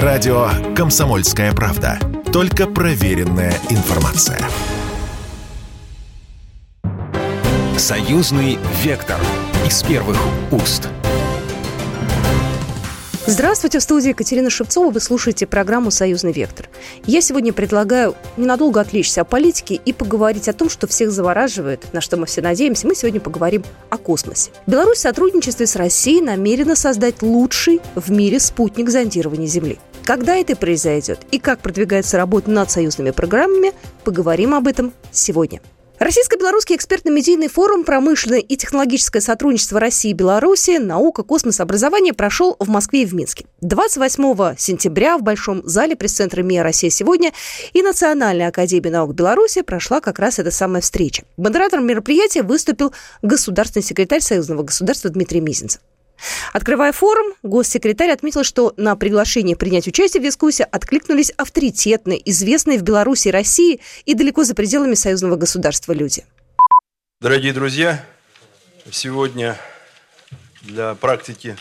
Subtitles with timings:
[0.00, 1.98] Радио «Комсомольская правда».
[2.32, 4.40] Только проверенная информация.
[7.76, 9.20] Союзный вектор
[9.66, 10.16] из первых
[10.50, 10.88] уст.
[13.32, 14.90] Здравствуйте, в студии Екатерина Шевцова.
[14.90, 16.68] Вы слушаете программу «Союзный вектор».
[17.06, 22.02] Я сегодня предлагаю ненадолго отвлечься о политике и поговорить о том, что всех завораживает, на
[22.02, 22.86] что мы все надеемся.
[22.86, 24.50] Мы сегодня поговорим о космосе.
[24.66, 29.78] Беларусь в сотрудничестве с Россией намерена создать лучший в мире спутник зондирования Земли.
[30.04, 33.72] Когда это произойдет и как продвигается работа над союзными программами,
[34.04, 35.62] поговорим об этом сегодня.
[36.02, 40.78] Российско-белорусский экспертно-медийный форум «Промышленное и технологическое сотрудничество России и Беларуси.
[40.78, 43.46] Наука, космос, образование» прошел в Москве и в Минске.
[43.60, 47.30] 28 сентября в Большом зале пресс-центра МИА «Россия сегодня»
[47.72, 51.22] и Национальной академии наук Беларуси прошла как раз эта самая встреча.
[51.36, 52.92] Модератором мероприятия выступил
[53.22, 55.80] государственный секретарь Союзного государства Дмитрий Мизинцев.
[56.52, 62.82] Открывая форум, госсекретарь отметил, что на приглашение принять участие в дискуссии откликнулись авторитетные, известные в
[62.82, 66.24] Беларуси и России и далеко за пределами союзного государства люди.
[67.20, 68.04] Дорогие друзья,
[68.90, 69.58] сегодня
[70.62, 71.56] для практики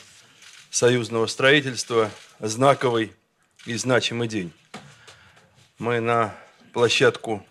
[0.70, 3.14] союзного строительства знаковый
[3.66, 4.52] и значимый день.
[5.78, 6.36] Мы на
[6.73, 7.46] площадку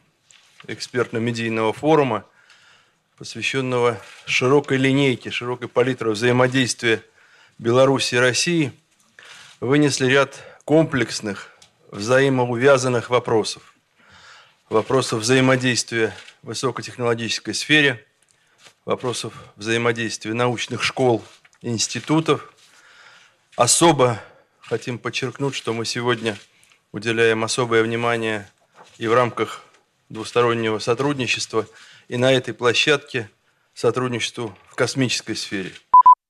[0.67, 2.24] экспертно-медийного форума
[3.20, 7.04] посвященного широкой линейке, широкой палитре взаимодействия
[7.58, 8.72] Беларуси и России,
[9.60, 11.50] вынесли ряд комплексных,
[11.90, 13.74] взаимоувязанных вопросов.
[14.70, 18.06] Вопросов взаимодействия в высокотехнологической сфере,
[18.86, 21.22] вопросов взаимодействия научных школ,
[21.60, 22.50] институтов.
[23.55, 24.18] Особо
[24.60, 26.38] хотим подчеркнуть, что мы сегодня
[26.90, 28.50] уделяем особое внимание
[28.96, 29.60] и в рамках
[30.08, 31.66] двустороннего сотрудничества–
[32.11, 33.30] и на этой площадке
[33.72, 35.70] сотрудничеству в космической сфере.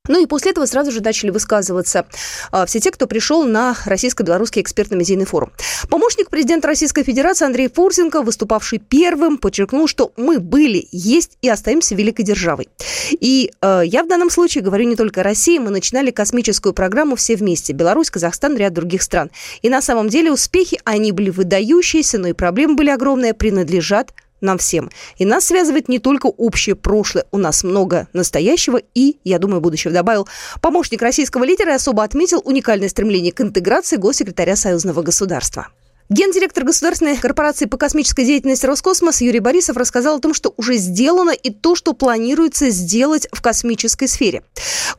[0.08, 2.06] Ну и после этого сразу же начали высказываться
[2.50, 5.52] а, все те, кто пришел на российско-белорусский экспертно-медийный форум.
[5.88, 11.94] Помощник президента Российской Федерации Андрей Фурсенко, выступавший первым, подчеркнул, что мы были, есть и остаемся
[11.94, 12.68] великой державой.
[13.12, 17.16] И э, я в данном случае говорю не только о России, мы начинали космическую программу
[17.16, 17.72] все вместе.
[17.72, 19.30] Беларусь, Казахстан, ряд других стран.
[19.62, 24.58] И на самом деле успехи, они были выдающиеся, но и проблемы были огромные, принадлежат нам
[24.58, 24.90] всем.
[25.16, 29.92] И нас связывает не только общее прошлое, у нас много настоящего и, я думаю, будущего.
[29.92, 30.28] Добавил
[30.60, 35.68] помощник российского лидера и особо отметил уникальное стремление к интеграции госсекретаря Союзного государства.
[36.10, 41.30] Гендиректор Государственной корпорации по космической деятельности Роскосмос Юрий Борисов рассказал о том, что уже сделано
[41.30, 44.42] и то, что планируется сделать в космической сфере.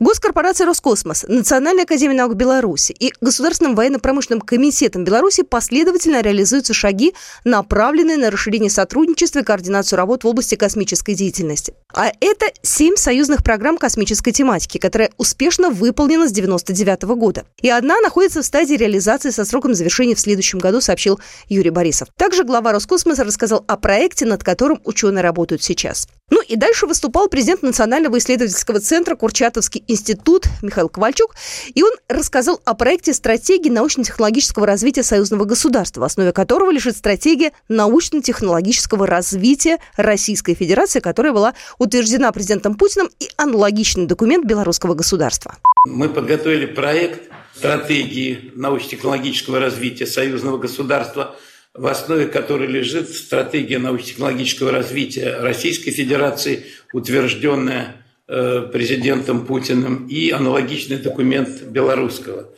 [0.00, 7.12] Госкорпорация Роскосмос, Национальная академия наук Беларуси и Государственным военно-промышленным комитетом Беларуси последовательно реализуются шаги,
[7.44, 11.74] направленные на расширение сотрудничества и координацию работ в области космической деятельности.
[11.94, 17.44] А это семь союзных программ космической тематики, которая успешно выполнена с 1999 года.
[17.60, 21.70] И одна находится в стадии реализации со сроком завершения в следующем году, сообщил сообщил Юрий
[21.70, 22.08] Борисов.
[22.16, 26.08] Также глава Роскосмоса рассказал о проекте, над которым ученые работают сейчас.
[26.30, 31.34] Ну и дальше выступал президент Национального исследовательского центра Курчатовский институт Михаил Ковальчук.
[31.74, 37.52] И он рассказал о проекте стратегии научно-технологического развития союзного государства, в основе которого лежит стратегия
[37.68, 45.56] научно-технологического развития Российской Федерации, которая была утверждена президентом Путиным и аналогичный документ белорусского государства.
[45.86, 47.30] Мы подготовили проект
[47.62, 51.36] стратегии научно-технологического развития союзного государства,
[51.74, 60.96] в основе которой лежит стратегия научно-технологического развития Российской Федерации, утвержденная э, президентом Путиным, и аналогичный
[60.96, 62.48] документ белорусского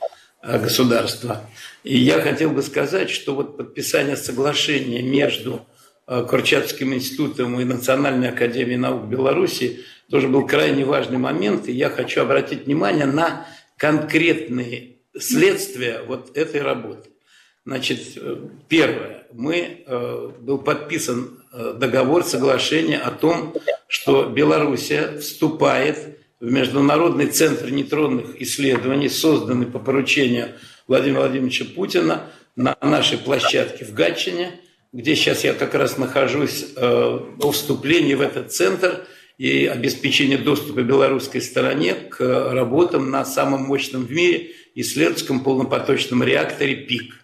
[0.43, 1.51] э, государства.
[1.83, 5.67] И я хотел бы сказать, что вот подписание соглашения между
[6.07, 11.91] э, Курчатским институтом и Национальной академией наук Беларуси тоже был крайне важный момент, и я
[11.91, 17.11] хочу обратить внимание на конкретные следствия вот этой работы.
[17.67, 18.37] Значит, э,
[18.69, 19.27] первое.
[19.33, 23.55] Мы, э, был подписан э, договор, соглашение о том,
[23.89, 30.49] что Белоруссия вступает в Международный центр нейтронных исследований, созданный по поручению
[30.87, 32.25] Владимира Владимировича Путина
[32.55, 34.61] на нашей площадке в Гатчине,
[34.93, 39.07] где сейчас я как раз нахожусь о вступлении в этот центр–
[39.39, 42.21] и обеспечение доступа белорусской стороне к
[42.53, 47.15] работам на самом мощном в мире исследовательском полнопоточном реакторе ПИК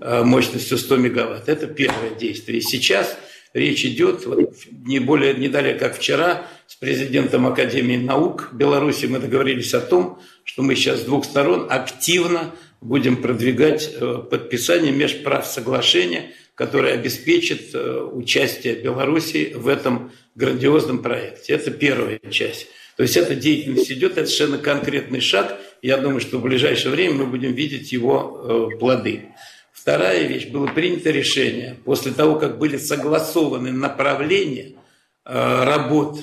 [0.00, 1.48] э, мощностью 100 мегаватт.
[1.48, 2.58] Это первое действие.
[2.58, 3.16] И сейчас
[3.54, 9.18] речь идет, вот, не более, не далее, как вчера, с президентом Академии наук Беларуси мы
[9.18, 15.46] договорились о том, что мы сейчас с двух сторон активно будем продвигать э, подписание межправ
[15.46, 21.54] соглашения, которое обеспечит э, участие Беларуси в этом грандиозном проекте.
[21.54, 22.66] Это первая часть.
[22.96, 27.14] То есть эта деятельность идет, это совершенно конкретный шаг, Я думаю, что в ближайшее время
[27.16, 29.22] мы будем видеть его э, плоды.
[29.72, 34.74] Вторая вещь, было принято решение, после того, как были согласованы направления
[35.24, 36.20] э, работ,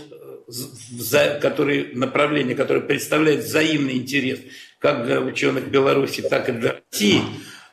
[1.41, 4.39] которые, направления, которые представляют взаимный интерес
[4.79, 7.21] как для ученых Беларуси, так и для России,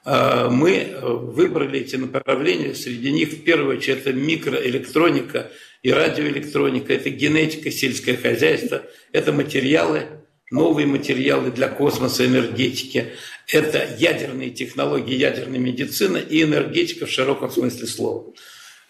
[0.04, 2.74] э, мы выбрали эти направления.
[2.74, 5.52] Среди них, в первую очередь, это микроэлектроника
[5.84, 13.12] и радиоэлектроника, это генетика, сельское хозяйство, это материалы, новые материалы для космоса, энергетики,
[13.48, 18.32] это ядерные технологии, ядерная медицина и энергетика в широком смысле слова.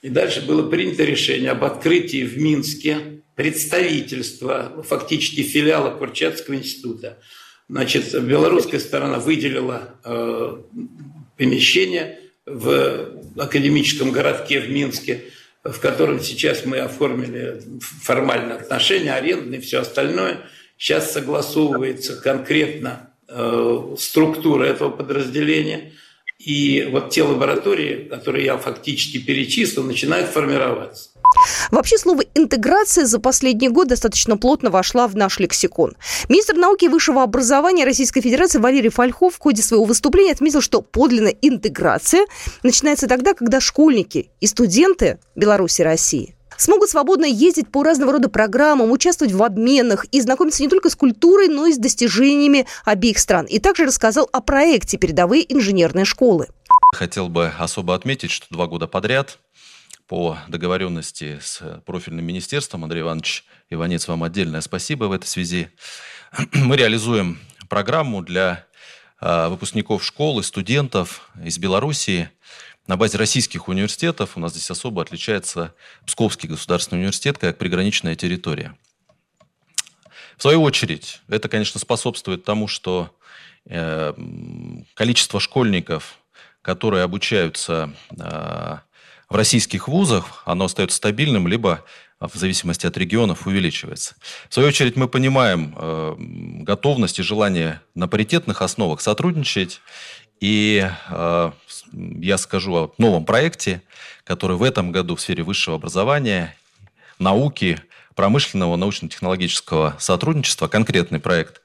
[0.03, 7.19] И дальше было принято решение об открытии в Минске представительства, фактически филиала Курчатского института.
[7.69, 10.57] Значит, белорусская сторона выделила э,
[11.37, 15.25] помещение в академическом городке в Минске,
[15.65, 20.49] в котором сейчас мы оформили формально отношения, арендные все остальное.
[20.77, 25.93] Сейчас согласовывается конкретно Э, структура этого подразделения.
[26.39, 31.11] И вот те лаборатории, которые я фактически перечислил, начинают формироваться.
[31.73, 35.97] Вообще слово «интеграция» за последний год достаточно плотно вошла в наш лексикон.
[36.29, 40.83] Министр науки и высшего образования Российской Федерации Валерий Фольхов в ходе своего выступления отметил, что
[40.83, 42.27] подлинная интеграция
[42.63, 48.29] начинается тогда, когда школьники и студенты Беларуси и России смогут свободно ездить по разного рода
[48.29, 53.19] программам, участвовать в обменах и знакомиться не только с культурой, но и с достижениями обеих
[53.19, 53.47] стран.
[53.47, 56.49] И также рассказал о проекте «Передовые инженерные школы».
[56.95, 59.39] Хотел бы особо отметить, что два года подряд
[60.07, 65.71] по договоренности с профильным министерством, Андрей Иванович Иванец, вам отдельное спасибо в этой связи,
[66.53, 68.67] мы реализуем программу для
[69.19, 72.31] а, выпускников школы, студентов из Белоруссии–
[72.87, 75.75] на базе российских университетов у нас здесь особо отличается
[76.07, 78.77] Псковский государственный университет как приграничная территория.
[80.37, 83.11] В свою очередь, это, конечно, способствует тому, что
[83.65, 84.13] э,
[84.95, 86.19] количество школьников,
[86.63, 88.77] которые обучаются э,
[89.29, 91.85] в российских вузах, оно остается стабильным, либо
[92.21, 94.15] в зависимости от регионов увеличивается.
[94.49, 96.15] В свою очередь мы понимаем э,
[96.63, 99.81] готовность и желание на паритетных основах сотрудничать
[100.41, 101.51] и э,
[101.93, 103.83] я скажу о новом проекте,
[104.25, 106.55] который в этом году в сфере высшего образования,
[107.19, 107.81] науки,
[108.15, 111.63] промышленного научно-технологического сотрудничества, конкретный проект,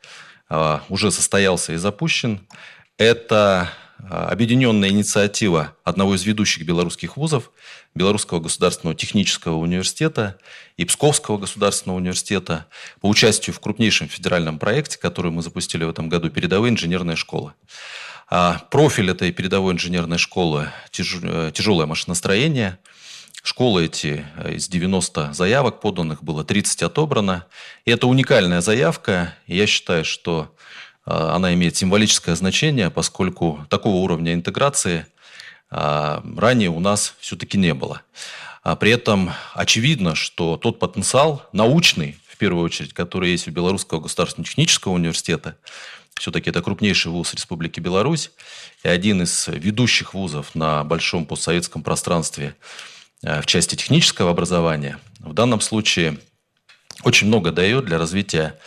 [0.49, 2.41] э, уже состоялся и запущен.
[2.97, 3.69] Это
[3.99, 7.51] э, объединенная инициатива одного из ведущих белорусских вузов,
[7.93, 10.37] Белорусского государственного технического университета
[10.77, 12.67] и Псковского государственного университета
[13.01, 17.53] по участию в крупнейшем федеральном проекте, который мы запустили в этом году, «Передовые инженерные школы».
[18.33, 22.79] А, профиль этой передовой инженерной школы– э, тяжелое машиностроение.
[23.43, 27.45] Школы эти э, из 90 заявок поданных было 30 отобрано.
[27.83, 29.35] И это уникальная заявка.
[29.47, 30.55] Я считаю, что
[31.05, 35.05] э, она имеет символическое значение, поскольку такого уровня интеграции
[35.69, 38.01] ранее у нас все-таки не было.
[38.61, 44.01] А при этом очевидно, что тот потенциал научный, в первую очередь, который есть у Белорусского
[44.01, 45.55] государственного технического университета,
[46.19, 48.31] все-таки это крупнейший вуз Республики Беларусь
[48.83, 52.55] и один из ведущих вузов на большом постсоветском пространстве
[53.23, 54.99] э, в части технического образования.
[55.19, 56.17] В данном случае
[57.03, 58.59] очень много дает для развития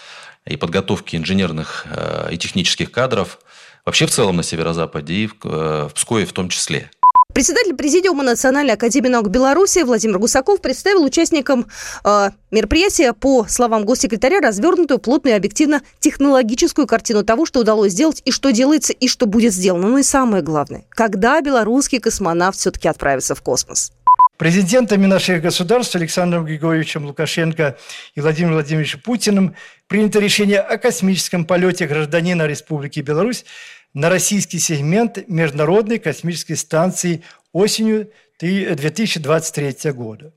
[0.46, 3.38] и подготовки инженерных э, и технических кадров
[3.84, 6.90] вообще в целом на Северо-Западе и в э, Пскове в том числе.
[7.34, 11.66] Председатель Президиума Национальной академии наук Беларуси Владимир Гусаков представил участникам
[12.04, 18.30] э, мероприятия, по словам госсекретаря, развернутую, плотную и объективно-технологическую картину того, что удалось сделать и
[18.30, 19.88] что делается, и что будет сделано.
[19.88, 23.90] Ну и самое главное, когда белорусский космонавт все-таки отправится в космос.
[24.36, 27.76] Президентами наших государств Александром Григорьевичем Лукашенко
[28.14, 29.56] и Владимиром Владимировичем Путиным
[29.88, 33.44] принято решение о космическом полете гражданина Республики Беларусь
[33.94, 37.22] на российский сегмент Международной космической станции
[37.52, 38.10] осенью
[38.40, 40.32] 2023 года.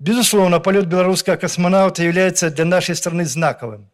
[0.00, 3.88] Безусловно, полет белорусского космонавта является для нашей страны знаковым.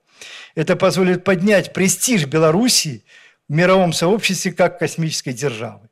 [0.55, 3.05] Это позволит поднять престиж Беларуси
[3.49, 5.89] в мировом сообществе как космической державы.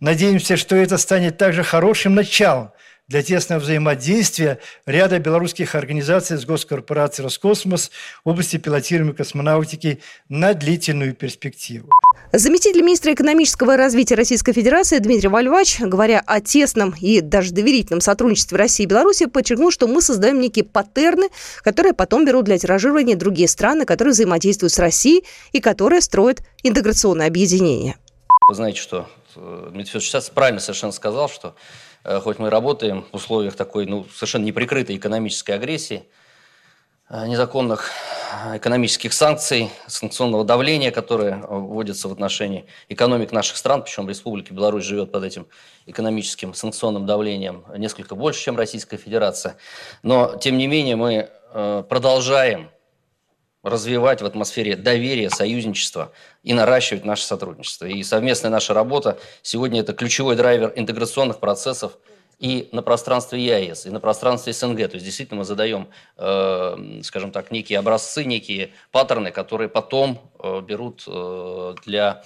[0.00, 2.71] Надеемся, что это станет также хорошим началом
[3.08, 7.90] для тесного взаимодействия ряда белорусских организаций с госкорпорацией «Роскосмос»
[8.24, 11.90] в области пилотируемой космонавтики на длительную перспективу.
[12.32, 18.56] Заместитель министра экономического развития Российской Федерации Дмитрий Вальвач, говоря о тесном и даже доверительном сотрудничестве
[18.56, 21.28] России и Беларуси, подчеркнул, что мы создаем некие паттерны,
[21.62, 27.26] которые потом берут для тиражирования другие страны, которые взаимодействуют с Россией и которые строят интеграционное
[27.26, 27.96] объединение.
[28.48, 33.06] Вы знаете, что э, Дмитрий Федорович сейчас правильно совершенно сказал, что Э, хоть мы работаем
[33.12, 36.04] в условиях такой ну, совершенно неприкрытой экономической агрессии,
[37.10, 37.90] незаконных
[38.54, 45.12] экономических санкций, санкционного давления, которое вводится в отношении экономик наших стран, причем Республика Беларусь живет
[45.12, 45.46] под этим
[45.86, 49.56] экономическим санкционным давлением несколько больше, чем Российская Федерация.
[50.02, 52.70] Но, тем не менее, мы продолжаем
[53.62, 57.86] развивать в атмосфере доверия, союзничества и наращивать наше сотрудничество.
[57.86, 61.98] И совместная наша работа сегодня это ключевой драйвер интеграционных процессов
[62.40, 64.78] и на пространстве ЕАЭС, и на пространстве СНГ.
[64.88, 70.60] То есть действительно мы задаем, э, скажем так, некие образцы, некие паттерны, которые потом э,
[70.60, 72.24] берут э, для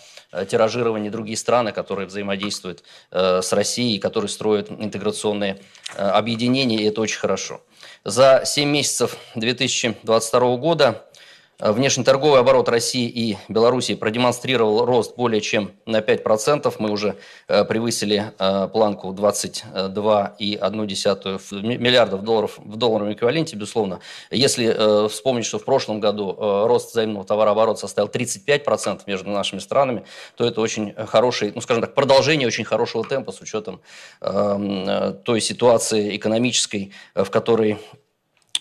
[0.49, 5.59] тиражирования другие страны, которые взаимодействуют э, с Россией, которые строят интеграционные
[5.95, 7.61] э, объединения, и это очень хорошо.
[8.05, 11.16] За 7 месяцев 2022 года Э,
[11.59, 16.75] внешнеторговый оборот России и Беларуси продемонстрировал рост более чем на 5%.
[16.79, 17.17] Мы уже
[17.49, 24.01] э, превысили э, планку 22,1 миллиардов долларов в долларовом эквиваленте, безусловно.
[24.31, 26.37] Если вспомнить, что в прошлом году
[26.67, 30.05] рост взаимного товарооборота составил 35% между нашими странами,
[30.37, 33.81] то это очень хороший, ну, скажем так, продолжение очень хорошего темпа с учетом
[34.21, 37.79] эм, той ситуации экономической, в которой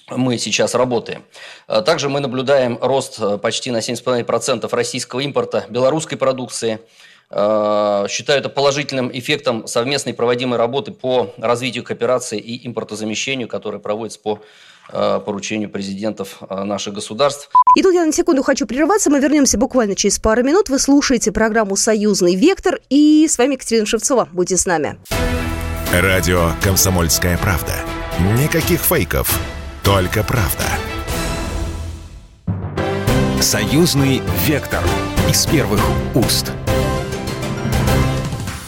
[0.10, 1.24] мы сейчас работаем.
[1.68, 6.80] А также мы наблюдаем рост э, почти на 7,5% российского импорта белорусской продукции.
[7.32, 14.20] А, считаю это положительным эффектом совместной проводимой работы по развитию кооперации и импортозамещению, которая проводится
[14.20, 14.42] по
[14.92, 17.50] э, поручению президентов э, наших государств.
[17.76, 19.10] И тут я на секунду хочу прерваться.
[19.10, 20.70] Мы вернемся буквально через пару минут.
[20.70, 22.80] Вы слушаете программу «Союзный вектор».
[22.90, 24.30] И с вами Екатерина Шевцова.
[24.32, 24.98] Будьте с нами.
[25.92, 27.74] Радио «Комсомольская правда».
[28.40, 29.38] Никаких фейков
[29.86, 30.65] только правда.
[33.39, 34.84] Союзный вектор
[35.30, 35.80] из первых
[36.15, 36.51] уст.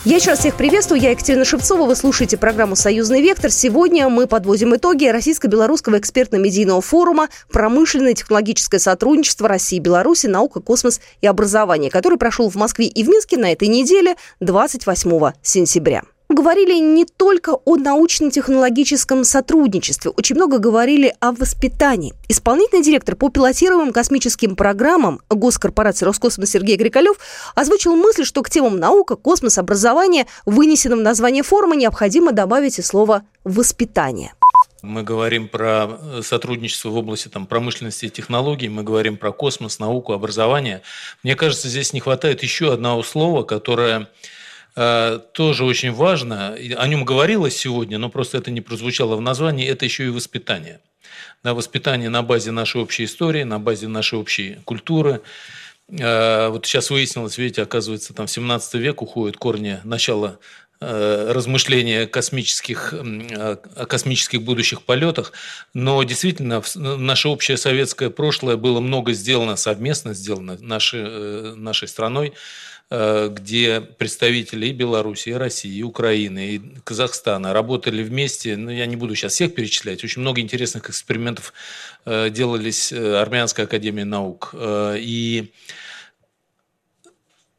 [0.05, 1.01] Я еще раз всех приветствую.
[1.01, 1.88] Я Екатерина Шевцова.
[1.88, 3.50] Вы слушаете программу «Союзный вектор».
[3.50, 10.27] Сегодня мы подводим итоги Российско-Белорусского экспертно-медийного форума «Промышленное технологическое сотрудничество России и Беларуси.
[10.27, 15.31] Наука, космос и образование», который прошел в Москве и в Минске на этой неделе 28
[15.41, 22.13] сентября говорили не только о научно-технологическом сотрудничестве, очень много говорили о воспитании.
[22.27, 27.17] Исполнительный директор по пилотируемым космическим программам госкорпорации Роскосмос Сергей Грикалев
[27.55, 32.81] озвучил мысль, что к темам наука, космос, образование, вынесенным в название форума, необходимо добавить и
[32.81, 34.34] слово «воспитание».
[34.84, 35.89] Мы говорим про
[36.22, 40.81] сотрудничество в области там, промышленности и технологий, мы говорим про космос, науку, образование.
[41.24, 44.07] Мне кажется, здесь не хватает еще одного слова, которое Э,
[45.34, 49.86] тоже очень важно, о нем говорилось сегодня, но просто это не прозвучало в названии, это
[49.86, 50.79] еще и воспитание.
[51.43, 55.22] Да, воспитание на базе нашей общей истории, на базе нашей общей культуры.
[55.89, 60.39] Э, вот сейчас выяснилось, видите, оказывается, там в 17 век уходят корни начала
[60.79, 65.31] э, размышления космических, о космических будущих полетах,
[65.74, 72.34] но действительно наше общее советское прошлое было много сделано, совместно сделано нашей, нашей страной Э,
[72.89, 78.56] где представители и Беларуси, и России, и Украины, и Казахстана работали вместе.
[78.56, 80.03] Ну, я не буду сейчас всех перечислять.
[80.03, 81.53] Очень много интересных экспериментов
[82.06, 84.56] э, делались э, Армянской академией наук.
[84.56, 85.51] И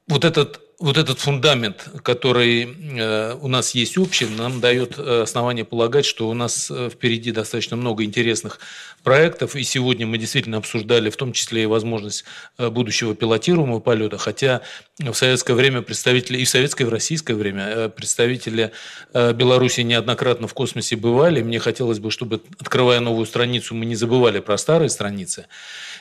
[0.06, 2.68] вот этот вот этот фундамент, который
[2.98, 7.32] э, у нас есть общий, нам дает э, основание полагать, что у нас э, впереди
[7.32, 8.60] достаточно много интересных
[9.02, 9.56] проектов.
[9.56, 12.24] И сегодня мы действительно обсуждали в том числе и возможность
[12.58, 14.18] будущего пилотируемого полета.
[14.18, 14.62] Хотя
[14.98, 18.72] в советское время представители, и в советское, и в российское время представители
[19.14, 21.42] Беларуси неоднократно в космосе бывали.
[21.42, 25.46] Мне хотелось бы, чтобы, открывая новую страницу, мы не забывали про старые страницы.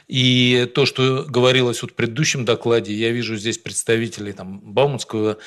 [0.08, 5.38] И то, что говорилось вот в предыдущем докладе, я вижу здесь представителей там, Бауманского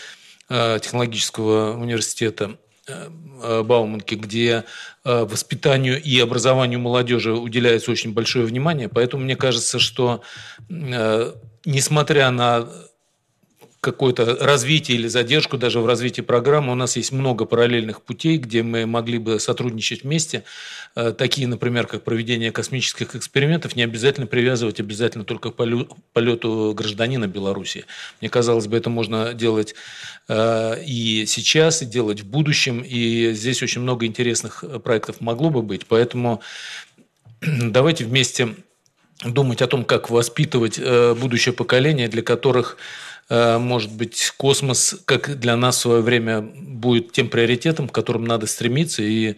[0.48, 3.08] э, технологического университета, э,
[3.42, 4.64] э, Бауманки, где
[5.02, 8.90] воспитанию и образованию молодежи уделяется очень большое внимание.
[8.90, 10.22] Поэтому мне кажется, что
[10.68, 12.68] несмотря на
[13.80, 16.72] какое-то развитие или задержку даже в развитии программы.
[16.72, 20.44] У нас есть много параллельных путей, где мы могли бы сотрудничать вместе.
[20.94, 25.54] Э, такие, например, как проведение космических экспериментов, не обязательно привязывать обязательно только к
[26.12, 27.86] полету гражданина Беларуси.
[28.20, 29.74] Мне казалось бы, это можно делать
[30.28, 32.82] э, и сейчас, и делать в будущем.
[32.86, 35.86] И здесь очень много интересных э, проектов могло бы быть.
[35.86, 36.42] Поэтому
[37.40, 38.56] давайте вместе
[39.24, 42.78] думать о том, как воспитывать будущее поколение, для которых
[43.30, 48.46] может быть, космос, как для нас в свое время, будет тем приоритетом, к которому надо
[48.46, 49.02] стремиться.
[49.02, 49.36] И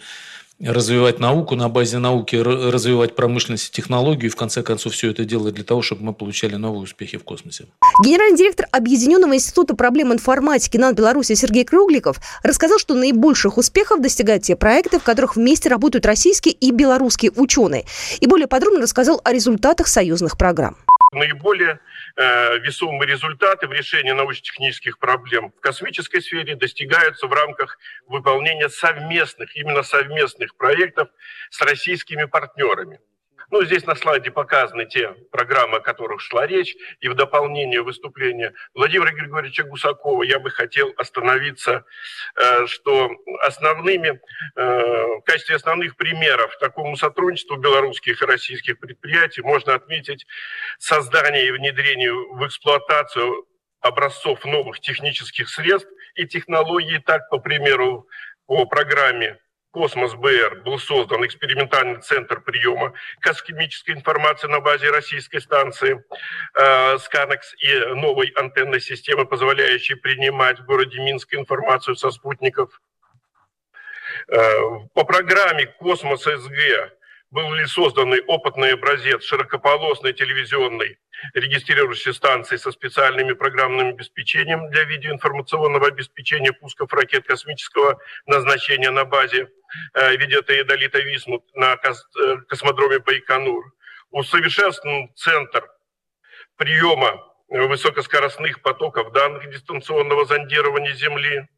[0.61, 5.25] развивать науку, на базе науки развивать промышленность и технологию, и в конце концов все это
[5.25, 7.67] делать для того, чтобы мы получали новые успехи в космосе.
[8.05, 14.45] Генеральный директор Объединенного института проблем информатики НАН Беларуси Сергей Кругликов рассказал, что наибольших успехов достигают
[14.45, 17.85] те проекты, в которых вместе работают российские и белорусские ученые.
[18.21, 20.77] И более подробно рассказал о результатах союзных программ.
[21.12, 21.78] Наиболее
[22.14, 29.57] Э, весомые результаты в решении научно-технических проблем в космической сфере достигаются в рамках выполнения совместных,
[29.57, 31.09] именно совместных проектов
[31.49, 33.00] с российскими партнерами.
[33.52, 38.54] Ну, здесь на слайде показаны те программы, о которых шла речь, и в дополнение выступления
[38.73, 41.85] Владимира Григорьевича Гусакова я бы хотел остановиться,
[42.35, 43.11] э, что
[43.42, 44.23] основными,
[44.56, 44.62] э,
[45.18, 50.26] в качестве основных примеров такому сотрудничеству белорусских и российских предприятий можно отметить
[50.78, 53.47] создание и внедрение в эксплуатацию
[53.82, 57.00] образцов новых технических средств и технологий.
[57.00, 58.09] Так, по примеру,
[58.47, 59.38] по программе
[59.73, 66.05] Космос БР был создан экспериментальный центр приема космической информации на базе российской станции
[66.55, 72.83] э, Сканекс и новой антенной системы, позволяющей принимать в городе Минск информацию со спутников.
[74.29, 74.38] Э,
[74.93, 76.93] по программе Космос СГ
[77.33, 80.99] был ли создан опытный образец широкополосной телевизионной
[81.33, 89.49] регистрирующей станции со специальными программным обеспечением для видеоинформационного обеспечения пусков ракет космического назначения на базе
[89.95, 93.65] э, видеотеодолита Висмут на э, космодроме Байконур.
[94.11, 95.67] Усовершенствован центр
[96.57, 101.49] приема высокоскоростных потоков данных дистанционного зондирования Земли–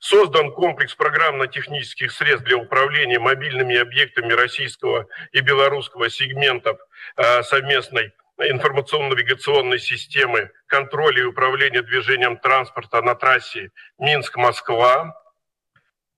[0.00, 6.78] Создан комплекс программно-технических средств для управления мобильными объектами российского и белорусского сегментов
[7.16, 15.14] а, совместной информационно-навигационной системы контроля и управления движением транспорта на трассе Минск-Москва.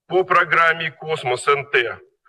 [0.07, 1.75] По программе «Космос-НТ»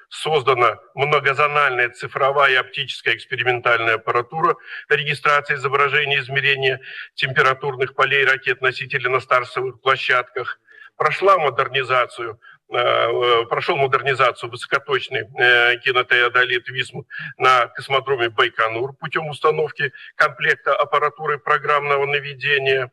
[0.09, 4.57] создана многозональная цифровая и оптическая экспериментальная аппаратура
[4.89, 6.81] регистрации изображения измерения
[7.15, 10.59] температурных полей ракет-носителей на стартовых площадках–
[10.97, 12.41] прошла модернизацию,
[12.73, 21.39] э, э, прошел модернизацию высокоточный э, кинотеодолит «Висмут» на космодроме Байконур путем установки комплекта аппаратуры
[21.39, 22.91] программного наведения.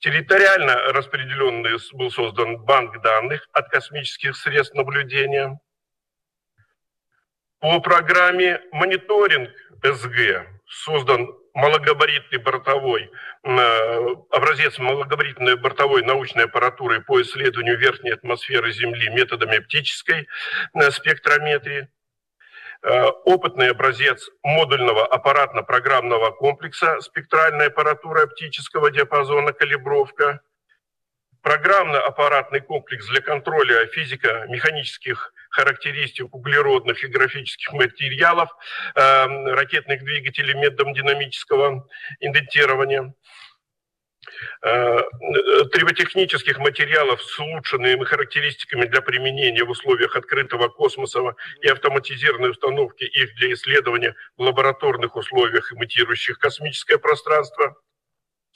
[0.00, 5.58] Территориально распределенный был создан банк данных от космических средств наблюдения.
[7.58, 9.50] По программе «Мониторинг
[9.82, 13.10] СГ» создан малогабаритный бортовой,
[13.42, 20.28] э, образец малогабаритной бортовой научной аппаратуры по исследованию верхней атмосферы Земли методами оптической
[20.74, 21.88] э, спектрометрии,
[22.82, 30.40] э, опытный образец модульного аппаратно-программного комплекса спектральной аппаратуры оптического диапазона калибровка,
[31.48, 38.50] программно-аппаратный комплекс для контроля физико-механических характеристик углеродных и графических материалов,
[38.94, 41.88] эм, ракетных двигателей методом динамического
[42.20, 43.14] индентирования.
[44.62, 45.00] Э,
[45.72, 53.34] триботехнических материалов с улучшенными характеристиками для применения в условиях открытого космоса и автоматизированной установки их
[53.36, 57.74] для исследования в лабораторных условиях, имитирующих космическое пространство–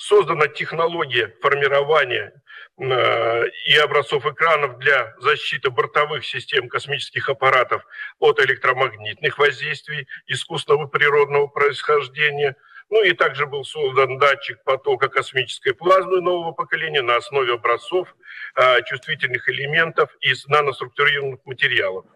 [0.02, 2.32] создана технология формирования
[2.78, 7.84] э, и образцов экранов для защиты бортовых систем космических аппаратов
[8.18, 12.56] от электромагнитных воздействий искусственного природного происхождения.
[12.90, 18.08] Ну и также был создан датчик потока космической плазмы нового поколения на основе образцов
[18.56, 22.06] э, чувствительных элементов из наноструктурированных материалов.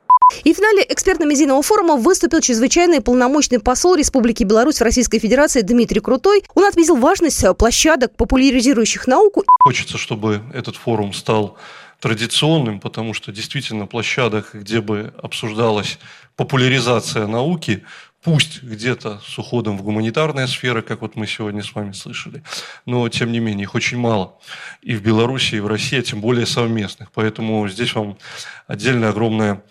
[0.42, 6.00] И в финале экспертно-медийного форума выступил чрезвычайный полномочный посол Республики Беларусь в Российской Федерации Дмитрий
[6.00, 6.42] Крутой.
[6.54, 9.44] Он отметил важность площадок, популяризирующих науку.
[9.60, 11.56] Хочется, чтобы этот форум стал
[12.00, 15.98] традиционным, потому что действительно площадок, где бы обсуждалась
[16.34, 17.84] популяризация науки,
[18.24, 22.42] пусть где-то с уходом в гуманитарные сферы, как вот мы сегодня с вами слышали,
[22.84, 24.36] но тем не менее их очень мало
[24.82, 27.12] и в Беларуси, и в России, а тем более совместных.
[27.12, 28.18] Поэтому здесь вам
[28.66, 29.62] отдельное огромное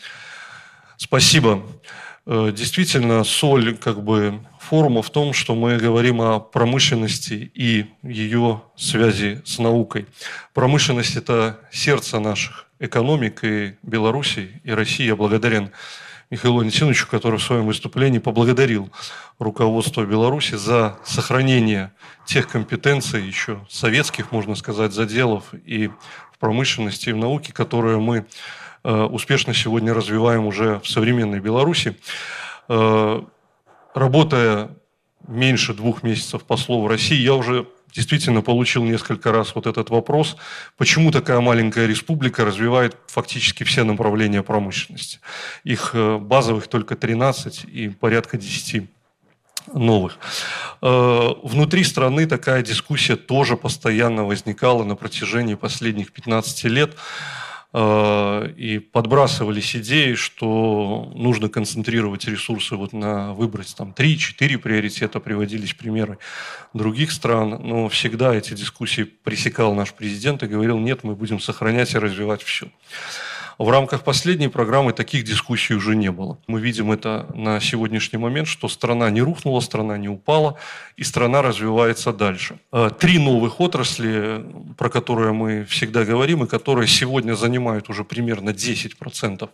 [0.97, 1.63] Спасибо.
[2.25, 8.63] Э, действительно, соль как бы форума в том, что мы говорим о промышленности и ее
[8.75, 10.07] связи с наукой.
[10.53, 15.05] Промышленность– это сердце наших экономик и Беларуси, и России.
[15.05, 15.71] Я благодарен
[16.31, 18.89] Михаилу Анисимовичу, который в своем выступлении поблагодарил
[19.37, 21.91] руководство Беларуси за сохранение
[22.25, 28.25] тех компетенций, еще советских, можно сказать, заделов и в промышленности, и в науке, которые мы
[28.91, 31.97] успешно сегодня развиваем уже в современной Беларуси.
[32.67, 33.21] Э,
[33.93, 34.69] работая
[35.27, 40.35] меньше двух месяцев послов в России, я уже действительно получил несколько раз вот этот вопрос,
[40.77, 45.19] почему такая маленькая республика развивает фактически все направления промышленности.
[45.63, 48.89] Их э, базовых только 13 и порядка 10
[49.73, 50.19] новых.
[50.81, 56.95] Э, внутри страны такая дискуссия тоже постоянно возникала на протяжении последних 15 лет.
[57.77, 65.73] Э, и подбрасывались идеи, что нужно концентрировать ресурсы вот на выбрать там 3-4 приоритета, приводились
[65.73, 66.17] примеры
[66.73, 71.93] других стран, но всегда эти дискуссии пресекал наш президент и говорил, нет, мы будем сохранять
[71.95, 72.69] и развивать все.
[73.57, 76.37] В рамках последней программы таких дискуссий уже не было.
[76.47, 80.57] Мы видим это на сегодняшний момент, что страна не рухнула, страна не упала,
[80.97, 82.59] и страна развивается дальше.
[82.73, 84.43] Э, три новых отрасли,
[84.77, 89.49] про которые мы всегда говорим, и которые сегодня занимают уже примерно 10%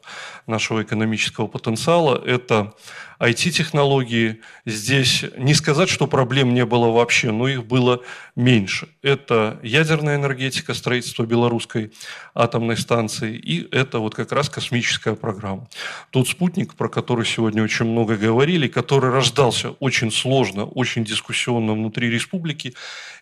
[0.48, 2.74] нашего экономического потенциала, это
[3.22, 4.42] IT-технологии.
[4.66, 8.02] Здесь не сказать, что проблем не было вообще, но их было
[8.36, 8.88] меньше.
[9.04, 11.92] Это ядерная энергетика, строительство белорусской
[12.34, 15.68] атомной станции, и это вот как раз космическая программа.
[16.10, 22.10] Тот спутник, про который сегодня очень много говорили, который рождался очень сложно, очень дискуссионно внутри
[22.10, 22.74] республики,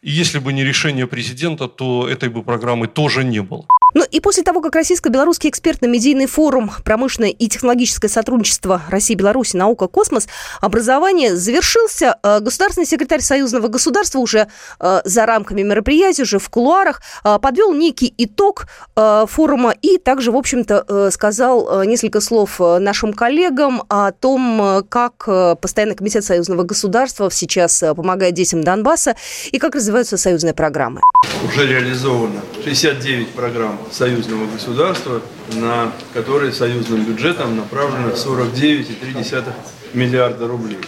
[0.02, 3.66] и если бы не решение президента, то этой бы программы тоже не было.
[3.94, 9.56] Ну и после того, как Российско-Белорусский экспертно-медийный форум «Промышленное и технологическое сотрудничество России-Беларуси.
[9.56, 9.88] Наука.
[9.88, 10.28] Космос.
[10.62, 14.48] Образование» завершился, э, государственный секретарь Союзного государства уже
[14.80, 20.36] э, за рамками мероприятия, уже в кулуарах, э, подвел некий итог форума и также, в
[20.36, 25.26] общем-то, сказал несколько слов нашим коллегам о том, как
[25.62, 29.16] Постоянный комитет Союзного государства сейчас помогает детям Донбасса
[29.52, 31.02] и как развиваются союзные программы.
[31.46, 35.22] Уже реализовано 69 программ союзного государства,
[35.54, 39.54] на которые союзным бюджетом направлено 49,3
[39.94, 40.80] миллиарда рублей.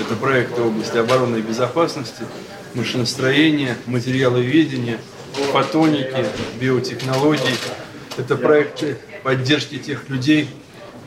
[0.00, 2.24] Это проекты области обороны и безопасности,
[2.74, 4.98] машиностроения, материаловедения,
[5.52, 6.26] фотоники,
[6.60, 7.56] биотехнологий.
[8.16, 10.48] Это проекты поддержки тех людей,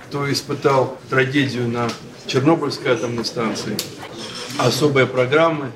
[0.08, 1.90] кто испытал трагедию на
[2.28, 3.76] Чернобыльской атомной станции.
[4.58, 5.72] Особые программы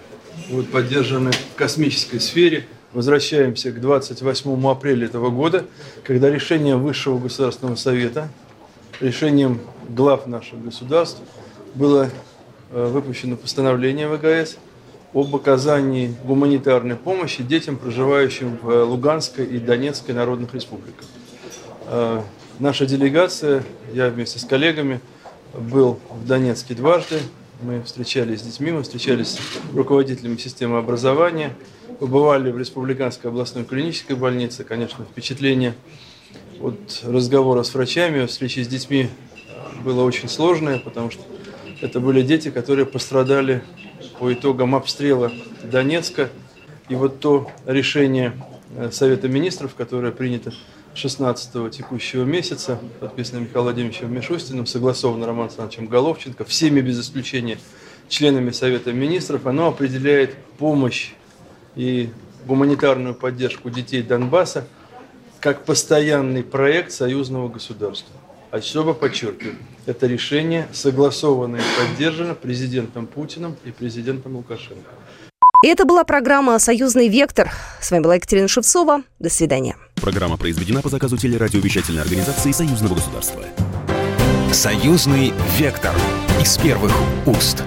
[0.50, 5.66] будут поддержаны в космической сфере– возвращаемся к 28 апреля этого года,
[6.04, 8.30] когда решением Высшего Государственного Совета,
[9.00, 11.22] решением глав наших государств
[11.76, 12.10] было
[12.72, 14.58] э, выпущено постановление ВГС
[15.14, 21.06] об оказании гуманитарной помощи детям, проживающим в Луганской и Донецкой народных республиках.
[21.88, 22.22] Э,
[22.60, 25.02] наша делегация, я вместе с коллегами,
[25.54, 27.20] был в Донецке дважды.
[27.62, 29.40] Мы встречались с детьми, мы встречались с
[29.74, 31.54] руководителями системы образования–
[32.00, 34.64] побывали в Республиканской областной клинической больнице.
[34.64, 35.76] Конечно, впечатление
[36.62, 39.10] от разговора с врачами, встречи с детьми
[39.84, 41.22] было очень сложное, потому что
[41.82, 43.64] это были дети, которые пострадали
[44.20, 45.32] по итогам обстрела
[45.64, 46.30] Донецка.
[46.90, 48.34] И вот то решение
[48.76, 50.54] э, Совета Министров, которое принято
[50.96, 57.60] 16 текущего месяца, подписано Михаилом Владимировичем Мишустиным, согласовано Романом Александровичем Головченко, всеми без исключения
[58.08, 61.12] членами Совета Министров, оно определяет помощь
[61.78, 62.10] и
[62.46, 64.68] гуманитарную поддержку детей Донбасса
[65.40, 68.14] как постоянный проект союзного государства.
[68.50, 74.90] Особо подчеркиваю, это решение согласовано и поддержано президентом Путиным и президентом Лукашенко.
[75.64, 77.52] И это была программа «Союзный вектор».
[77.82, 79.04] С вами была Екатерина Шевцова.
[79.20, 79.76] До свидания.
[79.96, 83.44] Программа произведена по заказу телерадиовещательной организации Союзного государства.
[84.52, 85.96] «Союзный вектор»
[86.42, 86.94] из первых
[87.26, 87.64] уст.